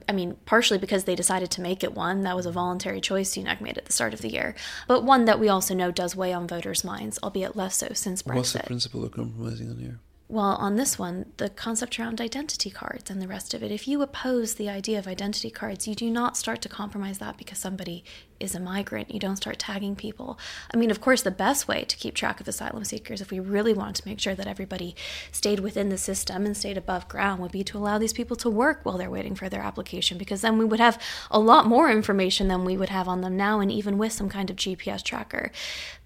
I 0.09 0.12
mean, 0.12 0.38
partially 0.47 0.78
because 0.78 1.04
they 1.04 1.14
decided 1.14 1.50
to 1.50 1.61
make 1.61 1.85
it 1.85 1.92
one. 1.94 2.23
That 2.23 2.37
was 2.37 2.47
a 2.47 2.50
voluntary 2.50 3.02
choice 3.02 3.35
Sunak 3.37 3.61
made 3.61 3.76
at 3.76 3.85
the 3.85 3.92
start 3.92 4.14
of 4.14 4.23
the 4.23 4.30
year. 4.30 4.54
But 4.88 5.04
one 5.04 5.26
that 5.26 5.38
we 5.38 5.50
also 5.50 5.75
know 5.75 5.90
does 5.90 6.16
weigh 6.16 6.32
on 6.32 6.49
voters' 6.49 6.82
minds, 6.85 7.18
albeit 7.23 7.54
less 7.54 7.76
so 7.76 7.88
since 7.92 8.23
Brexit. 8.23 8.35
What's 8.35 8.52
the 8.52 8.61
principle 8.61 9.04
of 9.04 9.12
compromising 9.12 9.68
on 9.68 9.76
here? 9.76 10.00
Well, 10.30 10.56
on 10.56 10.76
this 10.76 10.99
one, 10.99 11.26
the 11.37 11.50
concept 11.50 12.00
around 12.00 12.18
identity 12.18 12.70
cards 12.70 13.11
and 13.11 13.20
the 13.20 13.28
rest 13.28 13.52
of 13.52 13.62
it, 13.62 13.70
if 13.70 13.87
you 13.87 14.00
oppose 14.00 14.54
the 14.54 14.70
idea 14.70 14.99
of 14.99 15.06
identity 15.06 15.50
cards, 15.50 15.87
you 15.87 15.94
do 15.94 16.09
not 16.09 16.38
start 16.38 16.62
to 16.62 16.68
compromise 16.68 17.18
that 17.18 17.37
because 17.37 17.59
somebody 17.59 18.04
is 18.40 18.54
a 18.54 18.61
migrant. 18.61 19.12
You 19.12 19.20
don't 19.20 19.37
start 19.37 19.59
tagging 19.59 19.94
people. 19.94 20.38
I 20.73 20.76
mean, 20.76 20.90
of 20.90 21.00
course, 21.00 21.23
the 21.23 21.30
best 21.30 21.68
way 21.68 21.85
to 21.85 21.97
keep 21.97 22.14
track 22.14 22.40
of 22.40 22.49
asylum 22.49 22.85
seekers, 22.85 23.20
if 23.20 23.30
we 23.30 23.38
really 23.38 23.75
want 23.75 23.97
to 23.97 24.09
make 24.09 24.18
sure 24.18 24.35
that 24.35 24.47
everybody 24.47 24.97
stayed 25.30 25.61
within 25.61 25.90
the 25.90 25.99
system 25.99 26.47
and 26.47 26.56
stayed 26.56 26.78
above 26.78 27.09
ground, 27.09 27.40
would 27.40 27.52
be 27.52 27.64
to 27.64 27.78
allow 27.78 27.99
these 27.99 28.12
people 28.12 28.37
to 28.37 28.50
work 28.50 28.80
while 28.82 28.97
they're 28.97 29.11
waiting 29.11 29.35
for 29.35 29.49
their 29.49 29.62
application, 29.62 30.16
because 30.16 30.40
then 30.40 30.59
we 30.59 30.64
would 30.64 30.80
have 30.80 31.00
a 31.30 31.38
lot 31.38 31.66
more 31.66 31.90
information 31.90 32.49
than 32.49 32.64
we 32.64 32.76
would 32.76 32.88
have 32.88 33.09
on 33.09 33.20
them 33.20 33.37
now, 33.37 33.61
and 33.61 33.70
even 33.70 33.99
with 33.99 34.12
some 34.12 34.28
kind 34.28 34.50
of 34.50 34.56
GPS 34.56 35.02
tracker. 35.02 35.52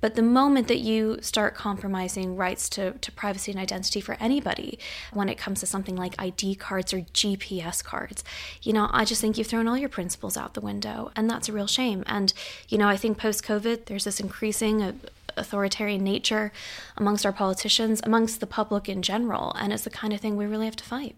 But 0.01 0.17
the 0.17 0.23
moment 0.23 0.69
that 0.69 0.81
you 0.81 1.19
start 1.23 1.55
compromising 1.55 2.37
rights 2.37 2.69
to, 2.71 2.93
to 2.93 3.13
privacy 3.13 3.53
and 3.53 3.61
identity 3.61 4.01
for 4.01 4.17
anybody, 4.21 4.79
when 5.13 5.29
it 5.29 5.39
comes 5.39 5.61
to 5.61 5.67
something 5.67 5.97
like 5.97 6.15
ID 6.19 6.57
cards 6.57 6.93
or 6.93 7.01
GPS 7.01 7.83
cards, 7.83 8.25
you 8.63 8.73
know, 8.73 8.89
I 8.93 9.05
just 9.05 9.21
think 9.21 9.39
you've 9.39 9.47
thrown 9.47 9.69
all 9.69 9.79
your 9.79 9.89
principles 9.89 10.37
out 10.37 10.55
the 10.55 10.61
window, 10.61 11.11
and 11.17 11.31
that's 11.31 11.49
a 11.49 11.53
real 11.53 11.67
shame. 11.67 12.03
And 12.07 12.24
and, 12.25 12.33
you 12.71 12.79
know, 12.79 12.89
I 12.89 12.97
think 12.97 13.19
post 13.19 13.45
COVID, 13.45 13.85
there's 13.85 14.05
this 14.05 14.19
increasing 14.19 14.83
uh, 14.83 14.93
authoritarian 15.37 16.03
nature 16.03 16.53
amongst 16.97 17.27
our 17.27 17.33
politicians, 17.33 18.01
amongst 18.03 18.41
the 18.41 18.47
public 18.47 18.89
in 18.89 19.03
general, 19.03 19.53
and 19.59 19.75
it's 19.75 19.85
the 19.85 19.91
kind 19.91 20.15
of 20.15 20.21
thing 20.21 20.37
we 20.37 20.47
really 20.47 20.65
have 20.65 20.77
to 20.77 20.85
fight. 20.85 21.17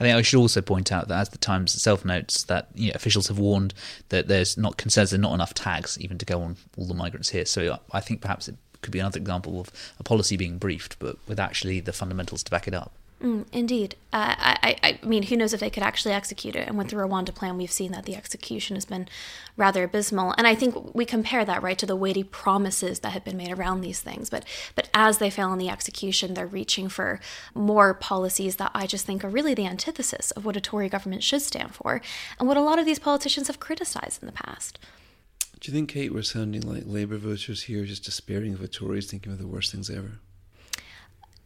I 0.00 0.02
think 0.02 0.16
I 0.16 0.22
should 0.22 0.40
also 0.40 0.60
point 0.60 0.90
out 0.90 1.06
that 1.08 1.20
as 1.20 1.28
the 1.28 1.38
Times 1.38 1.76
itself 1.76 2.04
notes 2.04 2.42
that 2.44 2.68
you 2.74 2.88
know, 2.88 2.94
officials 2.96 3.28
have 3.28 3.38
warned 3.38 3.72
that 4.08 4.26
there's 4.26 4.56
not 4.56 4.78
concerns 4.78 5.10
there's 5.10 5.20
not 5.20 5.34
enough 5.34 5.54
tags 5.54 5.96
even 6.00 6.18
to 6.18 6.26
go 6.26 6.42
on 6.42 6.56
all 6.76 6.86
the 6.86 6.94
migrants 6.94 7.28
here. 7.28 7.44
So 7.44 7.78
I 7.92 8.00
think 8.00 8.20
perhaps 8.20 8.48
it 8.48 8.56
could 8.82 8.92
be 8.92 8.98
another 8.98 9.18
example 9.18 9.60
of 9.60 9.70
a 10.00 10.02
policy 10.02 10.36
being 10.36 10.58
briefed, 10.58 10.98
but 10.98 11.18
with 11.28 11.38
actually 11.38 11.78
the 11.78 11.92
fundamentals 11.92 12.42
to 12.44 12.50
back 12.50 12.66
it 12.66 12.74
up. 12.74 12.92
Mm, 13.22 13.46
indeed. 13.50 13.96
Uh, 14.12 14.34
I, 14.38 14.76
I, 14.82 15.06
mean, 15.06 15.24
who 15.24 15.36
knows 15.36 15.52
if 15.52 15.58
they 15.58 15.70
could 15.70 15.82
actually 15.82 16.14
execute 16.14 16.54
it? 16.54 16.68
And 16.68 16.78
with 16.78 16.88
the 16.88 16.96
Rwanda 16.96 17.34
plan, 17.34 17.56
we've 17.56 17.70
seen 17.70 17.90
that 17.90 18.04
the 18.04 18.14
execution 18.14 18.76
has 18.76 18.84
been 18.84 19.08
rather 19.56 19.82
abysmal. 19.82 20.34
And 20.38 20.46
I 20.46 20.54
think 20.54 20.94
we 20.94 21.04
compare 21.04 21.44
that, 21.44 21.60
right, 21.60 21.76
to 21.78 21.86
the 21.86 21.96
weighty 21.96 22.22
promises 22.22 23.00
that 23.00 23.10
have 23.10 23.24
been 23.24 23.36
made 23.36 23.50
around 23.50 23.80
these 23.80 24.00
things. 24.00 24.30
But, 24.30 24.44
but 24.76 24.88
as 24.94 25.18
they 25.18 25.30
fail 25.30 25.52
in 25.52 25.58
the 25.58 25.68
execution, 25.68 26.34
they're 26.34 26.46
reaching 26.46 26.88
for 26.88 27.18
more 27.54 27.92
policies 27.92 28.56
that 28.56 28.70
I 28.72 28.86
just 28.86 29.04
think 29.04 29.24
are 29.24 29.28
really 29.28 29.54
the 29.54 29.66
antithesis 29.66 30.30
of 30.32 30.44
what 30.44 30.56
a 30.56 30.60
Tory 30.60 30.88
government 30.88 31.24
should 31.24 31.42
stand 31.42 31.74
for 31.74 32.00
and 32.38 32.46
what 32.46 32.56
a 32.56 32.62
lot 32.62 32.78
of 32.78 32.86
these 32.86 33.00
politicians 33.00 33.48
have 33.48 33.58
criticized 33.58 34.22
in 34.22 34.26
the 34.26 34.32
past. 34.32 34.78
Do 35.58 35.72
you 35.72 35.76
think, 35.76 35.90
Kate, 35.90 36.14
we're 36.14 36.22
sounding 36.22 36.62
like 36.62 36.84
Labour 36.86 37.18
voters 37.18 37.64
here, 37.64 37.84
just 37.84 38.04
despairing 38.04 38.54
of 38.54 38.60
the 38.60 38.68
Tories, 38.68 39.10
thinking 39.10 39.32
of 39.32 39.38
the 39.38 39.48
worst 39.48 39.72
things 39.72 39.90
ever? 39.90 40.20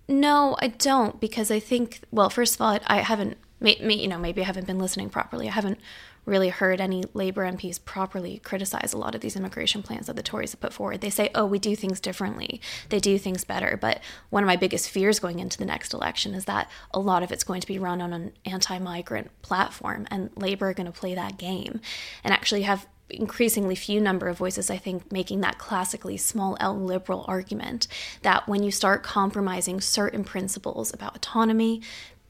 No, 0.08 0.56
I 0.60 0.68
don't 0.68 1.20
because 1.20 1.50
I 1.50 1.60
think 1.60 2.00
well, 2.10 2.30
first 2.30 2.54
of 2.56 2.60
all, 2.60 2.78
I 2.86 2.98
haven't 3.00 3.38
me 3.60 3.94
you 3.94 4.08
know, 4.08 4.18
maybe 4.18 4.42
I 4.42 4.44
haven't 4.44 4.66
been 4.66 4.78
listening 4.78 5.08
properly. 5.08 5.48
I 5.48 5.52
haven't 5.52 5.78
really 6.24 6.50
heard 6.50 6.80
any 6.80 7.02
Labour 7.14 7.50
MPs 7.50 7.84
properly 7.84 8.38
criticize 8.38 8.92
a 8.92 8.98
lot 8.98 9.14
of 9.14 9.20
these 9.20 9.34
immigration 9.34 9.82
plans 9.82 10.06
that 10.06 10.14
the 10.14 10.22
Tories 10.22 10.52
have 10.52 10.60
put 10.60 10.72
forward. 10.72 11.00
They 11.00 11.10
say, 11.10 11.30
oh, 11.34 11.46
we 11.46 11.58
do 11.58 11.74
things 11.74 12.00
differently, 12.00 12.60
they 12.90 13.00
do 13.00 13.18
things 13.18 13.44
better. 13.44 13.76
But 13.80 14.00
one 14.30 14.42
of 14.42 14.46
my 14.46 14.56
biggest 14.56 14.88
fears 14.88 15.18
going 15.18 15.38
into 15.40 15.58
the 15.58 15.64
next 15.64 15.92
election 15.92 16.34
is 16.34 16.44
that 16.44 16.70
a 16.92 17.00
lot 17.00 17.22
of 17.22 17.32
it's 17.32 17.44
going 17.44 17.60
to 17.60 17.66
be 17.66 17.78
run 17.78 18.00
on 18.00 18.12
an 18.12 18.32
anti 18.44 18.78
migrant 18.78 19.30
platform, 19.42 20.06
and 20.10 20.30
Labour 20.36 20.70
are 20.70 20.74
going 20.74 20.86
to 20.86 20.92
play 20.92 21.14
that 21.14 21.38
game 21.38 21.80
and 22.22 22.32
actually 22.32 22.62
have 22.62 22.86
increasingly 23.12 23.74
few 23.74 24.00
number 24.00 24.28
of 24.28 24.38
voices, 24.38 24.70
I 24.70 24.76
think, 24.76 25.10
making 25.12 25.40
that 25.40 25.58
classically 25.58 26.16
small 26.16 26.56
L 26.60 26.78
liberal 26.78 27.24
argument 27.28 27.86
that 28.22 28.48
when 28.48 28.62
you 28.62 28.70
start 28.70 29.02
compromising 29.02 29.80
certain 29.80 30.24
principles 30.24 30.92
about 30.92 31.16
autonomy, 31.16 31.82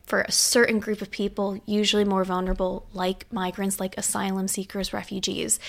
for 0.05 0.23
a 0.23 0.33
certain 0.33 0.81
group 0.81 1.01
of 1.01 1.11
people, 1.11 1.61
usually 1.65 2.05
more 2.05 2.25
vulnerable, 2.25 2.87
like 2.93 3.33
migrants, 3.33 3.79
like 3.79 3.97
asylum 3.97 4.49
seekers, 4.49 4.93
refugees, 4.93 5.61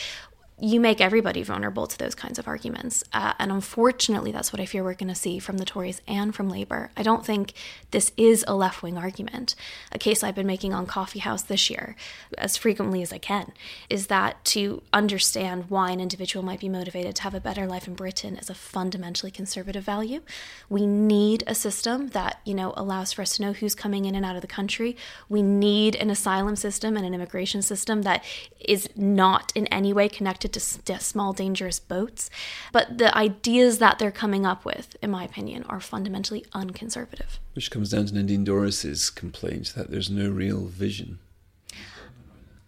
you 0.59 0.79
make 0.79 1.01
everybody 1.01 1.41
vulnerable 1.43 1.87
to 1.87 1.97
those 1.97 2.15
kinds 2.15 2.37
of 2.37 2.47
arguments. 2.47 3.03
Uh, 3.11 3.33
and 3.39 3.51
unfortunately, 3.51 4.31
that's 4.31 4.53
what 4.53 4.59
I 4.59 4.65
fear 4.65 4.83
we're 4.83 4.93
going 4.93 5.09
to 5.09 5.15
see 5.15 5.39
from 5.39 5.57
the 5.57 5.65
Tories 5.65 6.01
and 6.07 6.33
from 6.33 6.49
Labour. 6.49 6.91
I 6.95 7.03
don't 7.03 7.25
think 7.25 7.53
this 7.91 8.11
is 8.17 8.45
a 8.47 8.55
left 8.55 8.83
wing 8.83 8.97
argument. 8.97 9.55
A 9.91 9.97
case 9.97 10.23
I've 10.23 10.35
been 10.35 10.47
making 10.47 10.73
on 10.73 10.85
Coffee 10.85 11.19
House 11.19 11.41
this 11.41 11.69
year, 11.69 11.95
as 12.37 12.55
frequently 12.55 13.01
as 13.01 13.11
I 13.11 13.17
can, 13.17 13.51
is 13.89 14.07
that 14.07 14.43
to 14.45 14.83
understand 14.93 15.65
why 15.69 15.91
an 15.91 15.99
individual 15.99 16.45
might 16.45 16.59
be 16.59 16.69
motivated 16.69 17.15
to 17.17 17.23
have 17.23 17.33
a 17.33 17.39
better 17.39 17.65
life 17.65 17.87
in 17.87 17.95
Britain 17.95 18.37
is 18.37 18.49
a 18.49 18.55
fundamentally 18.55 19.31
conservative 19.31 19.83
value. 19.83 20.21
We 20.69 20.85
need 20.85 21.43
a 21.47 21.55
system 21.55 22.09
that, 22.09 22.39
you 22.45 22.53
know, 22.53 22.73
allows 22.77 23.11
for 23.11 23.23
us 23.23 23.37
to 23.37 23.41
know 23.41 23.53
who's 23.53 23.75
coming 23.75 24.05
in 24.05 24.15
and 24.15 24.25
out 24.25 24.35
of 24.35 24.41
the 24.41 24.47
country. 24.47 24.95
We 25.29 25.41
need 25.41 25.95
an 25.95 26.09
asylum 26.09 26.55
system 26.55 26.95
and 26.95 27.05
an 27.05 27.13
immigration 27.13 27.61
system 27.61 28.03
that 28.03 28.23
is 28.59 28.87
not 28.95 29.51
in 29.55 29.67
any 29.67 29.93
way 29.93 30.09
connected 30.09 30.42
to 30.51 30.59
small, 30.99 31.31
dangerous 31.31 31.79
boats. 31.79 32.29
But 32.71 32.97
the 32.97 33.15
ideas 33.17 33.79
that 33.79 33.99
they're 33.99 34.11
coming 34.11 34.45
up 34.45 34.65
with, 34.65 34.95
in 35.01 35.11
my 35.11 35.23
opinion, 35.23 35.63
are 35.69 35.79
fundamentally 35.79 36.45
unconservative. 36.53 37.39
Which 37.53 37.71
comes 37.71 37.91
down 37.91 38.07
to 38.07 38.13
Nadine 38.13 38.43
Dorries's 38.43 39.09
complaint 39.09 39.73
that 39.75 39.89
there's 39.89 40.09
no 40.09 40.29
real 40.29 40.65
vision. 40.65 41.19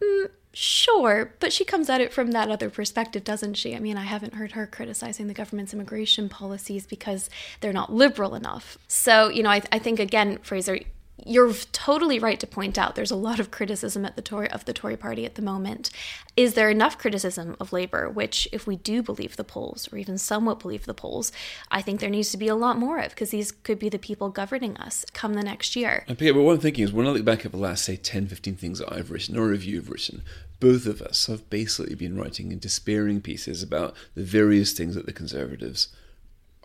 Mm, 0.01 0.29
sure, 0.53 1.33
but 1.39 1.51
she 1.51 1.65
comes 1.65 1.89
at 1.89 2.01
it 2.01 2.13
from 2.13 2.31
that 2.31 2.49
other 2.49 2.69
perspective, 2.69 3.23
doesn't 3.23 3.55
she? 3.55 3.75
I 3.75 3.79
mean, 3.79 3.97
I 3.97 4.03
haven't 4.03 4.35
heard 4.35 4.53
her 4.53 4.67
criticizing 4.67 5.27
the 5.27 5.33
government's 5.33 5.73
immigration 5.73 6.29
policies 6.29 6.85
because 6.85 7.29
they're 7.59 7.73
not 7.73 7.93
liberal 7.93 8.35
enough. 8.35 8.77
So, 8.87 9.29
you 9.29 9.43
know, 9.43 9.49
I, 9.49 9.61
I 9.71 9.79
think, 9.79 9.99
again, 9.99 10.39
Fraser, 10.41 10.79
you're 11.23 11.53
totally 11.71 12.19
right 12.19 12.39
to 12.39 12.47
point 12.47 12.77
out 12.77 12.95
there's 12.95 13.11
a 13.11 13.15
lot 13.15 13.39
of 13.39 13.51
criticism 13.51 14.05
at 14.05 14.15
the 14.15 14.21
Tory 14.21 14.49
of 14.51 14.65
the 14.65 14.73
Tory 14.73 14.97
party 14.97 15.25
at 15.25 15.35
the 15.35 15.41
moment. 15.41 15.89
Is 16.35 16.55
there 16.55 16.69
enough 16.69 16.97
criticism 16.97 17.55
of 17.59 17.71
Labour, 17.71 18.09
which 18.09 18.47
if 18.51 18.67
we 18.67 18.75
do 18.75 19.01
believe 19.01 19.37
the 19.37 19.43
polls 19.43 19.87
or 19.91 19.97
even 19.97 20.17
somewhat 20.17 20.59
believe 20.59 20.85
the 20.85 20.93
polls, 20.93 21.31
I 21.71 21.81
think 21.81 21.99
there 21.99 22.09
needs 22.09 22.31
to 22.31 22.37
be 22.37 22.49
a 22.49 22.55
lot 22.55 22.77
more 22.77 22.99
of 22.99 23.09
because 23.11 23.29
these 23.29 23.51
could 23.51 23.79
be 23.79 23.89
the 23.89 23.99
people 23.99 24.29
governing 24.29 24.75
us 24.77 25.05
come 25.13 25.35
the 25.35 25.43
next 25.43 25.75
year. 25.75 26.03
And 26.07 26.17
Peter, 26.17 26.33
but 26.33 26.41
what 26.41 26.53
I'm 26.53 26.59
thinking 26.59 26.83
is 26.83 26.91
when 26.91 27.07
I 27.07 27.11
look 27.11 27.25
back 27.25 27.45
at 27.45 27.51
the 27.51 27.57
last 27.57 27.85
say 27.85 27.95
10, 27.95 28.27
15 28.27 28.55
things 28.55 28.79
that 28.79 28.91
I've 28.91 29.11
written 29.11 29.37
or 29.37 29.47
review 29.47 29.77
have 29.77 29.89
written, 29.89 30.21
both 30.59 30.85
of 30.85 31.01
us 31.01 31.27
have 31.27 31.49
basically 31.49 31.95
been 31.95 32.17
writing 32.17 32.51
in 32.51 32.59
despairing 32.59 33.21
pieces 33.21 33.63
about 33.63 33.95
the 34.15 34.23
various 34.23 34.73
things 34.73 34.95
that 34.95 35.05
the 35.05 35.13
Conservatives 35.13 35.89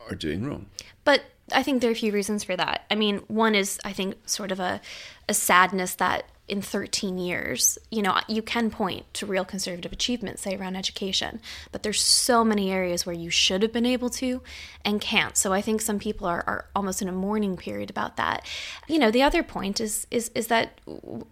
are 0.08 0.16
doing 0.16 0.44
wrong. 0.44 0.66
But 1.04 1.22
I 1.52 1.62
think 1.62 1.80
there 1.80 1.90
are 1.90 1.92
a 1.92 1.96
few 1.96 2.12
reasons 2.12 2.44
for 2.44 2.56
that. 2.56 2.86
I 2.90 2.94
mean, 2.94 3.18
one 3.28 3.54
is 3.54 3.78
I 3.84 3.92
think 3.92 4.16
sort 4.26 4.52
of 4.52 4.60
a, 4.60 4.80
a 5.28 5.34
sadness 5.34 5.94
that 5.96 6.24
in 6.50 6.60
13 6.60 7.16
years. 7.16 7.78
You 7.90 8.02
know, 8.02 8.18
you 8.26 8.42
can 8.42 8.70
point 8.70 9.06
to 9.14 9.24
real 9.24 9.44
conservative 9.44 9.92
achievements, 9.92 10.42
say 10.42 10.56
around 10.56 10.74
education, 10.74 11.40
but 11.70 11.84
there's 11.84 12.00
so 12.00 12.44
many 12.44 12.72
areas 12.72 13.06
where 13.06 13.14
you 13.14 13.30
should 13.30 13.62
have 13.62 13.72
been 13.72 13.86
able 13.86 14.10
to 14.10 14.42
and 14.84 15.00
can't. 15.00 15.36
So 15.36 15.52
I 15.52 15.62
think 15.62 15.80
some 15.80 16.00
people 16.00 16.26
are, 16.26 16.42
are 16.46 16.66
almost 16.74 17.00
in 17.00 17.08
a 17.08 17.12
mourning 17.12 17.56
period 17.56 17.88
about 17.88 18.16
that. 18.16 18.44
You 18.88 18.98
know, 18.98 19.12
the 19.12 19.22
other 19.22 19.44
point 19.44 19.80
is 19.80 20.06
is 20.10 20.30
is 20.34 20.48
that 20.48 20.80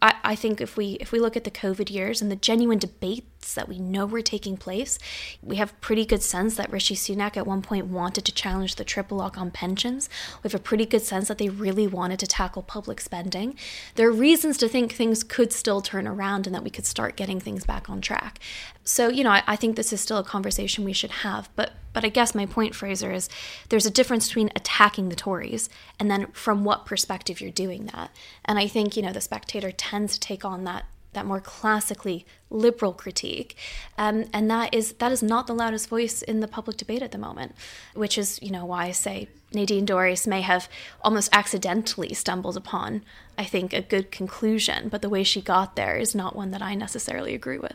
I, 0.00 0.14
I 0.22 0.34
think 0.36 0.60
if 0.60 0.76
we 0.76 0.92
if 1.00 1.10
we 1.10 1.18
look 1.18 1.36
at 1.36 1.44
the 1.44 1.50
COVID 1.50 1.90
years 1.90 2.22
and 2.22 2.30
the 2.30 2.36
genuine 2.36 2.78
debates 2.78 3.37
that 3.54 3.68
we 3.68 3.78
know 3.78 4.06
were 4.06 4.22
taking 4.22 4.56
place, 4.56 4.98
we 5.42 5.56
have 5.56 5.80
pretty 5.80 6.04
good 6.04 6.22
sense 6.22 6.56
that 6.56 6.70
Rishi 6.70 6.94
Sunak 6.94 7.36
at 7.36 7.46
one 7.46 7.62
point 7.62 7.86
wanted 7.86 8.24
to 8.24 8.32
challenge 8.32 8.74
the 8.74 8.84
triple 8.84 9.18
lock 9.18 9.38
on 9.38 9.50
pensions. 9.50 10.08
We 10.42 10.48
have 10.48 10.54
a 10.54 10.62
pretty 10.62 10.86
good 10.86 11.02
sense 11.02 11.28
that 11.28 11.38
they 11.38 11.48
really 11.48 11.86
wanted 11.86 12.18
to 12.20 12.26
tackle 12.26 12.62
public 12.62 13.00
spending. 13.00 13.56
There 13.94 14.08
are 14.08 14.12
reasons 14.12 14.58
to 14.58 14.68
think 14.68 14.92
things 14.92 15.24
could 15.24 15.52
still 15.52 15.80
turn 15.80 16.06
around 16.06 16.46
and 16.46 16.54
that 16.54 16.64
we 16.64 16.70
could 16.70 16.86
start 16.86 17.16
getting 17.16 17.40
things 17.40 17.64
back 17.64 17.88
on 17.88 18.00
track. 18.00 18.38
So, 18.84 19.08
you 19.08 19.22
know, 19.22 19.30
I, 19.30 19.42
I 19.46 19.56
think 19.56 19.76
this 19.76 19.92
is 19.92 20.00
still 20.00 20.18
a 20.18 20.24
conversation 20.24 20.84
we 20.84 20.92
should 20.92 21.10
have. 21.10 21.48
But 21.56 21.72
but 21.92 22.04
I 22.04 22.10
guess 22.10 22.34
my 22.34 22.46
point, 22.46 22.76
Fraser, 22.76 23.10
is 23.10 23.28
there's 23.70 23.86
a 23.86 23.90
difference 23.90 24.28
between 24.28 24.50
attacking 24.54 25.08
the 25.08 25.16
Tories 25.16 25.68
and 25.98 26.08
then 26.08 26.28
from 26.28 26.62
what 26.62 26.86
perspective 26.86 27.40
you're 27.40 27.50
doing 27.50 27.86
that. 27.86 28.14
And 28.44 28.56
I 28.58 28.68
think, 28.68 28.96
you 28.96 29.02
know, 29.02 29.12
the 29.12 29.20
spectator 29.20 29.72
tends 29.72 30.14
to 30.14 30.20
take 30.20 30.44
on 30.44 30.62
that 30.64 30.84
that 31.12 31.26
more 31.26 31.40
classically 31.40 32.26
liberal 32.50 32.92
critique, 32.92 33.56
um, 33.96 34.24
and 34.32 34.50
that 34.50 34.74
is 34.74 34.92
that 34.94 35.12
is 35.12 35.22
not 35.22 35.46
the 35.46 35.54
loudest 35.54 35.88
voice 35.88 36.22
in 36.22 36.40
the 36.40 36.48
public 36.48 36.76
debate 36.76 37.02
at 37.02 37.12
the 37.12 37.18
moment, 37.18 37.54
which 37.94 38.18
is 38.18 38.38
you 38.42 38.50
know 38.50 38.64
why 38.64 38.86
I 38.86 38.92
say 38.92 39.28
Nadine 39.52 39.86
Dorries 39.86 40.26
may 40.26 40.42
have 40.42 40.68
almost 41.02 41.30
accidentally 41.32 42.14
stumbled 42.14 42.56
upon 42.56 43.02
I 43.38 43.44
think 43.44 43.72
a 43.72 43.80
good 43.80 44.10
conclusion, 44.10 44.88
but 44.88 45.00
the 45.00 45.08
way 45.08 45.22
she 45.22 45.40
got 45.40 45.76
there 45.76 45.96
is 45.96 46.14
not 46.14 46.34
one 46.34 46.50
that 46.50 46.62
I 46.62 46.74
necessarily 46.74 47.34
agree 47.34 47.58
with. 47.58 47.74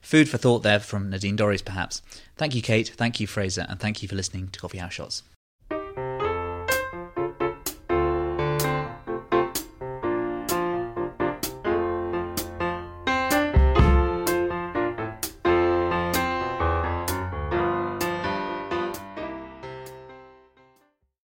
Food 0.00 0.28
for 0.28 0.36
thought 0.36 0.64
there 0.64 0.80
from 0.80 1.08
Nadine 1.08 1.36
Dorries, 1.36 1.64
perhaps. 1.64 2.02
Thank 2.36 2.56
you, 2.56 2.60
Kate. 2.60 2.88
Thank 2.88 3.20
you, 3.20 3.28
Fraser, 3.28 3.64
and 3.68 3.78
thank 3.78 4.02
you 4.02 4.08
for 4.08 4.16
listening 4.16 4.48
to 4.48 4.58
Coffee 4.58 4.78
House 4.78 4.94
Shots. 4.94 5.22